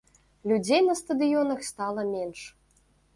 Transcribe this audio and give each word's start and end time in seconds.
Людзей 0.51 0.79
на 0.87 0.95
стадыёнах 1.01 1.59
стала 1.71 2.07
менш. 2.15 2.39